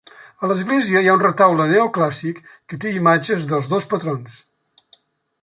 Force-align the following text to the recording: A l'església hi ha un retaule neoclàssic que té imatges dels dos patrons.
A 0.45 0.47
l'església 0.51 1.03
hi 1.03 1.11
ha 1.11 1.17
un 1.17 1.21
retaule 1.23 1.67
neoclàssic 1.73 2.41
que 2.73 2.81
té 2.85 2.95
imatges 3.01 3.47
dels 3.53 3.71
dos 3.75 3.87
patrons. 3.95 4.41